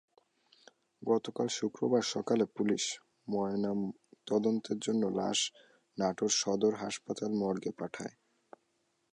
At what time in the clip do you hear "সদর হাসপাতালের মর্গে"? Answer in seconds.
6.33-7.71